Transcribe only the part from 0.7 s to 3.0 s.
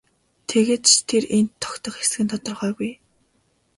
ч тэр энд тогтох эсэх нь тодорхойгүй.